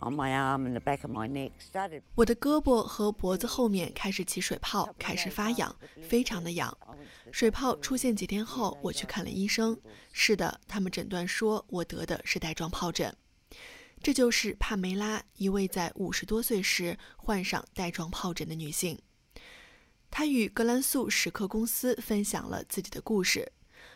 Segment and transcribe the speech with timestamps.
[0.00, 1.52] on my arm and the back of my neck.
[1.72, 5.74] Started 我的胳膊和脖子后面开始起水泡，开始发痒，
[6.08, 6.76] 非常的痒。
[7.32, 9.78] 水泡出现几天后，我去看了医生。
[10.12, 13.14] 是的，他们诊断说我得的是带状疱疹。
[14.02, 18.98] 这就是帕梅拉，一位在五十多岁时患上带状疱疹的女性。
[20.10, 23.52] 她与格兰素史克公司分享了自己的故事。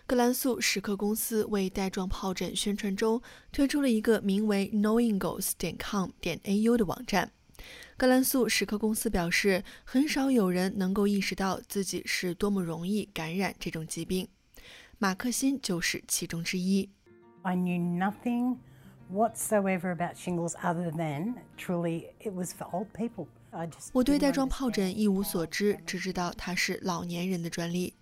[0.06, 7.30] 格兰素史克公司为带状疱疹宣传周推出了一个名为 knowinggoes 点 com 点 au 的网站。
[7.96, 14.28] 格兰素史克公司表示，很少有人能够意识到自己是多么容易感染这种疾病。
[14.98, 16.90] 马克辛就是其中之一。
[17.42, 18.56] I knew nothing
[19.12, 23.26] whatsoever about shingles other than truly it was for old people.
[23.92, 27.94] 我对带状疱疹一无所知，只知道它是老年人的专利。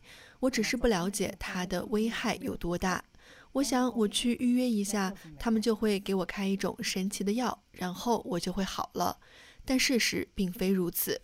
[0.43, 3.05] 我只是不了解它的危害有多大。
[3.53, 9.21] 我想我去预约一下，他们就会给我开一种神奇的药，然后我就会好了。
[9.65, 11.21] 但事实并非如此。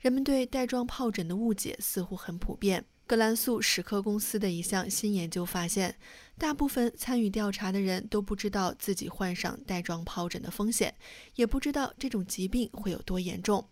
[0.00, 2.84] 人们对带状疱疹的误解似乎很普遍。
[3.06, 5.96] 格兰素史克公司的一项新研究发现，
[6.36, 10.94] 大部分参与调查的人都不知道自己患上带状疱疹的风险，
[11.36, 13.66] 也不知道这种疾病会有多严重。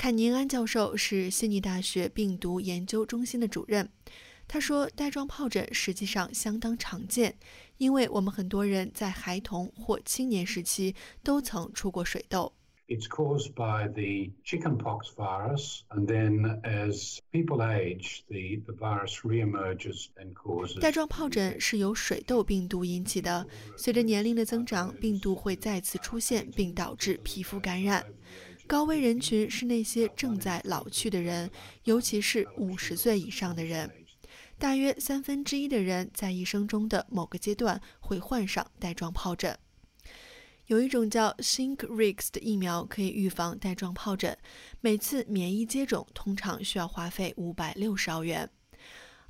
[0.00, 3.86] 坎宁安教授是悉尼大学病毒研究中心的主任。
[4.48, 7.36] 他说，带状疱疹实际上相当常见，
[7.76, 12.50] 因为我们很多人在孩童或青年时期都曾出过水痘。
[12.88, 20.32] It's caused by the chickenpox virus, and then as people age, the, the virus reemerges and
[20.32, 20.80] causes.
[20.80, 23.46] 带状疱疹是由水痘病毒引起的，
[23.76, 28.02] 随着年龄的增长，病毒会再次出现，并导致皮肤感染。
[28.70, 31.50] 高危人群是那些正在老去的人，
[31.82, 33.90] 尤其是五十岁以上的人。
[34.60, 39.58] 大约三分之一的人在一生中的某个阶段会患上带状疱疹。
[40.66, 44.38] 有一种叫 Shingrix 的疫苗可以预防带状疱疹，
[44.80, 48.48] 每次免疫接种通常需要花费五百六十澳元。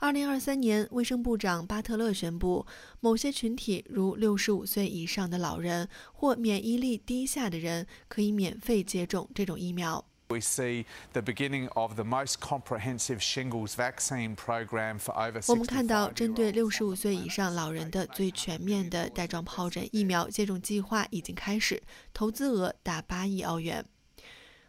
[0.00, 2.65] 二零二三年，卫生部长巴特勒宣布，
[3.00, 10.03] 某些群体如六十五岁以上的老人或免疫力低下的人可以免费接种这种疫苗。
[10.28, 16.55] We see the beginning of the most comprehensive shingles vaccine program for over 我们看到，针对 65-year-olds.
[16.55, 21.83] 六十五岁以上老人的最全面的带状疱疹疫苗接种计划已经开始，
[22.15, 23.84] 投资额达八亿澳元。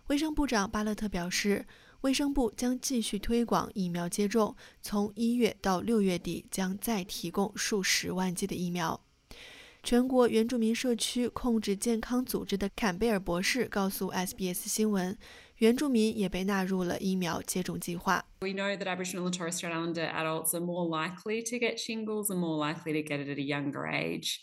[0.08, 1.66] 卫生部长巴勒特表示，
[2.02, 9.00] 卫生部将继续推广疫苗接种，从一月到六月底将再提供数十万剂的疫苗。
[9.84, 15.16] 全国原住民社区控制健康组织的坎贝尔博士告诉 SBS 新闻，
[15.58, 18.26] 原住民也被纳入了疫苗接种计划。
[18.42, 22.38] We know that Aboriginal and Torres Strait Islander adults are more likely to get shingles and
[22.38, 24.40] more likely to get it at a younger age.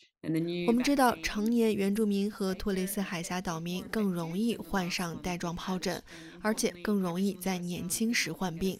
[0.67, 6.03] 我们知道，成年原住民和托雷斯海峡岛民更容易患上带状疱疹，
[6.41, 8.79] 而且更容易在年轻时患病。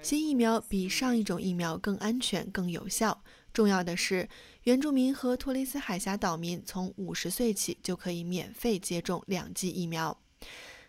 [0.00, 3.22] 新疫苗比上一种疫苗更安全、更有效。
[3.52, 4.26] 重要的是，
[4.64, 10.18] 原住民和托雷斯海峡岛民从五十岁起就可以免费接种两剂疫苗。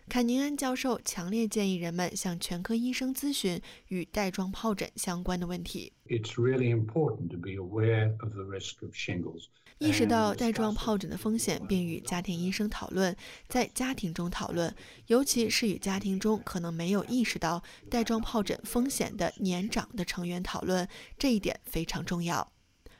[0.08, 5.92] 坎宁安教授强烈建议人们向全科医生咨询与带状疱疹相关的问题。
[6.06, 9.44] It's really important to be aware of the risk of shingles.
[9.82, 13.16] 意识到带状疱疹的风险，并与家庭医生讨论，
[13.48, 14.72] 在家庭中讨论，
[15.08, 17.60] 尤其是与家庭中可能没有意识到
[17.90, 20.88] 带状疱疹风险的年长的成员讨论，
[21.18, 22.52] 这一点非常重要。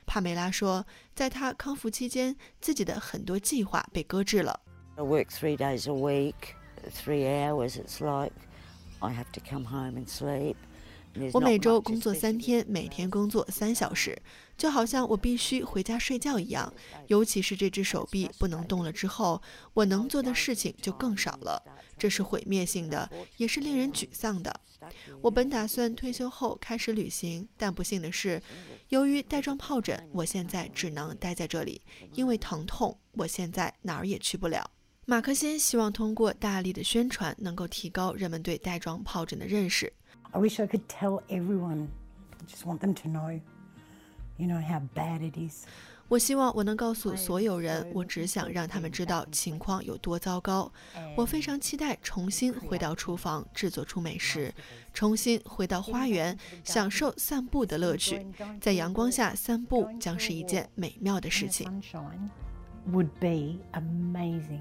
[0.06, 0.84] 帕梅拉说，
[1.14, 4.60] 在她康复期间，自己的很多计划被搁置了。
[4.96, 6.56] I work three days a week,
[6.90, 7.76] three hours.
[7.76, 8.34] It's like
[8.98, 10.56] I have to come home and sleep.
[11.32, 14.16] 我每周工作三天，每天工作三小时，
[14.56, 16.72] 就好像我必须回家睡觉一样。
[17.08, 19.40] 尤其是这只手臂不能动了之后，
[19.74, 21.62] 我能做的事情就更少了。
[21.98, 24.60] 这是毁灭性的，也是令人沮丧的。
[25.20, 28.42] 我本打算退休后开始旅行，但不幸的是，
[28.88, 31.82] 由于带状疱疹，我现在只能待在这里，
[32.14, 34.70] 因为疼痛，我现在哪儿也去不了。
[35.04, 39.92] 马克辛希望通过大力的宣传，能够提高人们对带状疱疹的认识。
[40.32, 41.88] I wish I could tell everyone.
[42.40, 43.40] I just want them to know,
[44.38, 45.66] you know, how bad it is.
[46.08, 50.70] 我希望我能告诉所有人，我只想让他们知道情况有多糟糕。
[51.16, 54.52] 我非常期待重新回到厨房，制作出美食，
[54.92, 58.26] 重新回到花园，享受散步的乐趣。
[58.60, 61.82] 在阳光下散步将是一件美妙的事情。
[62.90, 64.60] Would be amazing.